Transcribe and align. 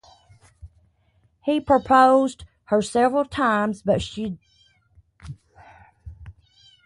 He 1.43 1.61
proposed 1.61 2.45
her 2.63 2.81
several 2.81 3.23
times 3.23 3.83
but 3.83 4.01
she 4.01 4.23
rejected 4.23 4.41
every 5.29 5.65
time. 6.25 6.35